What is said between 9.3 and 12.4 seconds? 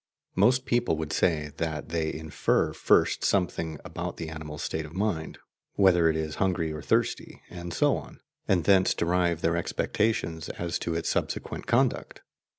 their expectations as to its subsequent conduct.